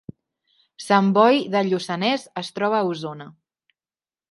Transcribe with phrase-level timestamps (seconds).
[0.85, 3.31] Sant Boi de Lluçanès es troba a Osona